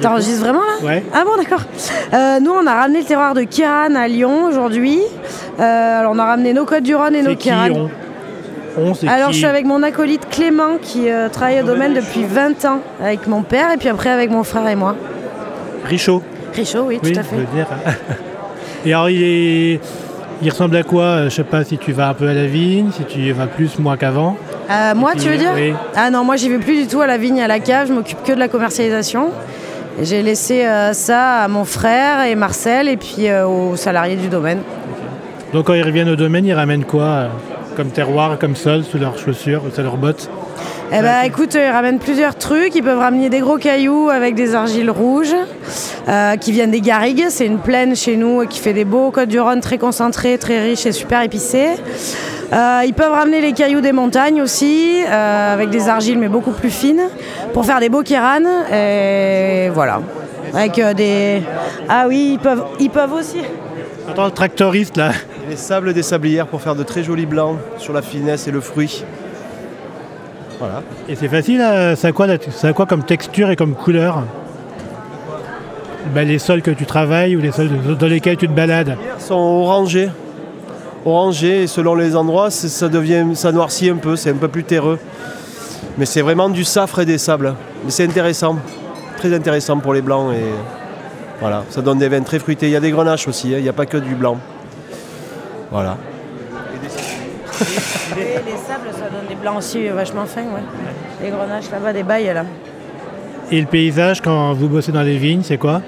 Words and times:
T'enregistres 0.00 0.40
vraiment 0.44 0.60
là 0.60 0.86
Ouais. 0.86 1.02
Ah 1.14 1.24
bon, 1.24 1.36
d'accord. 1.36 1.62
Euh, 2.12 2.40
nous, 2.40 2.50
on 2.52 2.66
a 2.66 2.74
ramené 2.74 3.00
le 3.00 3.04
terroir 3.06 3.34
de 3.34 3.42
Kiran 3.42 3.94
à 3.94 4.08
Lyon 4.08 4.44
aujourd'hui. 4.48 5.00
Euh, 5.58 6.00
alors, 6.00 6.12
on 6.14 6.18
a 6.18 6.24
ramené 6.24 6.52
nos 6.52 6.64
Côtes 6.64 6.82
du 6.82 6.94
Rhône 6.94 7.14
et 7.14 7.22
nos 7.22 7.30
qui 7.30 7.48
Kiran. 7.48 7.68
on 7.74 7.90
On, 8.78 8.94
c'est 8.94 9.08
Alors, 9.08 9.28
qui 9.28 9.34
je 9.34 9.38
suis 9.38 9.46
avec 9.46 9.64
mon 9.64 9.82
acolyte 9.82 10.28
Clément 10.28 10.76
qui 10.80 11.08
euh, 11.10 11.28
travaille 11.28 11.62
au 11.62 11.66
domaine 11.66 11.94
depuis 11.94 12.24
20 12.24 12.64
ans 12.66 12.80
avec 13.02 13.26
mon 13.26 13.42
père 13.42 13.72
et 13.72 13.76
puis 13.78 13.88
après 13.88 14.10
avec 14.10 14.30
mon 14.30 14.44
frère 14.44 14.68
et 14.68 14.76
moi. 14.76 14.94
Richaud. 15.84 16.22
Richaud, 16.54 16.82
oui, 16.86 16.98
tout 17.02 17.08
à 17.18 17.22
je 17.22 17.26
fait. 17.26 17.36
veux 17.36 17.46
dire. 17.54 17.66
Et 18.84 18.92
alors, 18.94 19.10
il, 19.10 19.20
est... 19.22 19.80
il 20.42 20.50
ressemble 20.50 20.76
à 20.76 20.82
quoi 20.84 21.02
euh, 21.02 21.24
Je 21.24 21.34
sais 21.34 21.44
pas 21.44 21.64
si 21.64 21.76
tu 21.76 21.92
vas 21.92 22.08
un 22.10 22.14
peu 22.14 22.28
à 22.28 22.34
la 22.34 22.46
vigne, 22.46 22.90
si 22.92 23.02
tu 23.04 23.18
y 23.18 23.32
vas 23.32 23.46
plus, 23.46 23.78
moins 23.80 23.96
qu'avant. 23.96 24.36
Euh, 24.70 24.94
moi, 24.94 25.12
tu 25.14 25.28
veux 25.28 25.36
dire 25.38 25.50
oui. 25.54 25.72
Ah 25.96 26.10
non, 26.10 26.22
moi, 26.22 26.36
j'y 26.36 26.48
vais 26.48 26.58
plus 26.58 26.82
du 26.82 26.86
tout 26.86 27.00
à 27.00 27.06
la 27.06 27.18
vigne 27.18 27.38
et 27.38 27.42
à 27.42 27.48
la 27.48 27.58
cave. 27.58 27.88
Je 27.88 27.92
m'occupe 27.92 28.22
que 28.22 28.32
de 28.32 28.38
la 28.38 28.46
commercialisation. 28.48 29.30
J'ai 30.02 30.22
laissé 30.22 30.64
euh, 30.64 30.92
ça 30.92 31.42
à 31.42 31.48
mon 31.48 31.64
frère 31.64 32.24
et 32.24 32.34
Marcel 32.34 32.88
et 32.88 32.96
puis 32.96 33.28
euh, 33.28 33.46
aux 33.46 33.76
salariés 33.76 34.16
du 34.16 34.28
domaine. 34.28 34.60
Donc, 35.52 35.66
quand 35.66 35.74
ils 35.74 35.82
reviennent 35.82 36.10
au 36.10 36.16
domaine, 36.16 36.44
ils 36.44 36.52
ramènent 36.52 36.84
quoi 36.84 37.04
euh, 37.04 37.28
Comme 37.76 37.88
terroir, 37.88 38.38
comme 38.38 38.56
sol, 38.56 38.84
sous 38.84 38.98
leurs 38.98 39.18
chaussures, 39.18 39.62
sous 39.74 39.80
leurs 39.80 39.96
bottes? 39.96 40.28
Eh 40.92 41.00
ben, 41.00 41.22
écoute, 41.22 41.54
ils 41.54 41.70
ramènent 41.70 41.98
plusieurs 41.98 42.36
trucs. 42.36 42.74
Ils 42.74 42.82
peuvent 42.82 42.98
ramener 42.98 43.28
des 43.28 43.40
gros 43.40 43.56
cailloux 43.56 44.08
avec 44.08 44.34
des 44.34 44.54
argiles 44.54 44.90
rouges 44.90 45.34
euh, 46.08 46.36
qui 46.36 46.52
viennent 46.52 46.70
des 46.70 46.80
garrigues. 46.80 47.26
C'est 47.28 47.46
une 47.46 47.58
plaine 47.58 47.96
chez 47.96 48.16
nous 48.16 48.46
qui 48.46 48.60
fait 48.60 48.72
des 48.72 48.84
beaux 48.84 49.10
côtes 49.10 49.28
du 49.28 49.40
Rhône 49.40 49.60
très 49.60 49.78
concentrés, 49.78 50.38
très 50.38 50.60
riches 50.60 50.86
et 50.86 50.92
super 50.92 51.22
épicés. 51.22 51.70
Euh, 52.52 52.82
ils 52.86 52.94
peuvent 52.94 53.12
ramener 53.12 53.40
les 53.40 53.52
cailloux 53.52 53.80
des 53.80 53.92
montagnes 53.92 54.40
aussi, 54.40 55.02
euh, 55.04 55.54
avec 55.54 55.70
des 55.70 55.88
argiles 55.88 56.18
mais 56.18 56.28
beaucoup 56.28 56.52
plus 56.52 56.70
fines, 56.70 57.02
pour 57.52 57.64
faire 57.66 57.80
des 57.80 57.88
beaux 57.88 58.02
kéranes. 58.02 58.48
Et 58.72 59.68
voilà. 59.74 60.00
Avec 60.54 60.78
euh, 60.78 60.94
des. 60.94 61.42
Ah 61.88 62.06
oui, 62.08 62.32
ils 62.34 62.38
peuvent, 62.38 62.64
ils 62.78 62.90
peuvent 62.90 63.12
aussi. 63.12 63.40
Attends, 64.08 64.26
le 64.26 64.30
tractoriste 64.30 64.96
là. 64.96 65.10
Les 65.50 65.56
sables 65.56 65.92
des 65.92 66.02
sablières 66.02 66.46
pour 66.46 66.60
faire 66.60 66.74
de 66.74 66.82
très 66.82 67.02
jolis 67.02 67.26
blancs 67.26 67.58
sur 67.78 67.92
la 67.92 68.02
finesse 68.02 68.46
et 68.48 68.50
le 68.52 68.60
fruit. 68.60 69.04
Voilà. 70.58 70.82
Et 71.08 71.16
c'est 71.16 71.28
facile, 71.28 71.60
euh, 71.60 71.96
ça 71.96 72.08
a, 72.08 72.12
quoi, 72.12 72.26
ça 72.50 72.68
a 72.68 72.72
quoi 72.72 72.86
comme 72.86 73.02
texture 73.04 73.50
et 73.50 73.56
comme 73.56 73.74
couleur? 73.74 74.22
Ben, 76.14 76.26
Les 76.26 76.38
sols 76.38 76.62
que 76.62 76.70
tu 76.70 76.86
travailles 76.86 77.36
ou 77.36 77.40
les 77.40 77.52
sols 77.52 77.70
dans 77.98 78.06
lesquels 78.06 78.36
tu 78.36 78.48
te 78.48 78.52
balades? 78.52 78.96
Ils 79.18 79.22
sont 79.22 79.34
orangés. 79.34 80.08
Orangés 81.06 81.62
et 81.62 81.66
selon 81.68 81.94
les 81.94 82.16
endroits, 82.16 82.50
ça 82.50 82.88
devient, 82.88 83.24
ça 83.34 83.52
noircit 83.52 83.88
un 83.88 83.96
peu, 83.96 84.16
c'est 84.16 84.30
un 84.30 84.36
peu 84.36 84.48
plus 84.48 84.64
terreux. 84.64 84.98
Mais 85.98 86.04
c'est 86.04 86.20
vraiment 86.20 86.48
du 86.48 86.64
safre 86.64 86.98
et 86.98 87.06
des 87.06 87.16
sables. 87.16 87.54
Mais 87.84 87.92
c'est 87.92 88.04
intéressant, 88.04 88.56
très 89.16 89.32
intéressant 89.32 89.78
pour 89.78 89.94
les 89.94 90.02
blancs 90.02 90.34
et 90.34 90.50
voilà, 91.40 91.62
ça 91.70 91.80
donne 91.80 91.98
des 91.98 92.08
vins 92.08 92.22
très 92.22 92.40
fruités. 92.40 92.66
Il 92.66 92.72
y 92.72 92.76
a 92.76 92.80
des 92.80 92.90
grenaches 92.90 93.28
aussi, 93.28 93.54
hein, 93.54 93.58
il 93.58 93.62
n'y 93.62 93.68
a 93.68 93.72
pas 93.72 93.86
que 93.86 93.98
du 93.98 94.16
blanc. 94.16 94.36
Voilà. 95.70 95.96
Et 98.18 98.40
les 98.44 98.56
sables, 98.56 98.90
ça 98.92 99.08
donne 99.08 99.28
des 99.28 99.36
blancs 99.36 99.58
aussi 99.58 99.86
vachement 99.86 100.26
fins, 100.26 100.42
ouais. 100.42 101.22
Les 101.22 101.30
grenaches 101.30 101.70
là-bas, 101.70 101.92
des 101.92 102.02
bails 102.02 102.34
là. 102.34 102.44
Et 103.52 103.60
le 103.60 103.66
paysage 103.66 104.20
quand 104.20 104.52
vous 104.54 104.68
bossez 104.68 104.90
dans 104.90 105.02
les 105.02 105.18
vignes, 105.18 105.42
c'est 105.44 105.58
quoi? 105.58 105.82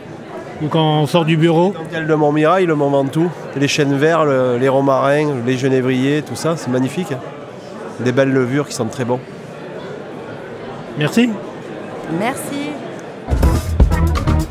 Ou 0.62 0.67
quand 0.69 1.01
on 1.03 1.06
sort 1.06 1.25
du 1.25 1.37
bureau 1.37 1.73
de 2.06 2.14
Montmirail, 2.14 2.67
le 2.67 2.75
Mont 2.75 2.91
Ventoux, 2.91 3.31
les 3.56 3.69
chênes 3.69 3.97
verts, 3.97 4.25
le- 4.25 4.59
les 4.59 4.69
romarins, 4.69 5.28
les 5.47 5.56
genévriers, 5.56 6.23
tout 6.23 6.34
ça, 6.34 6.56
c'est 6.56 6.70
magnifique. 6.70 7.12
hein. 7.12 7.19
Des 8.01 8.12
belles 8.12 8.33
levures 8.33 8.67
qui 8.67 8.75
sont 8.75 8.86
très 8.86 9.05
bons. 9.05 9.20
Merci. 10.98 11.31
Merci. 12.19 12.70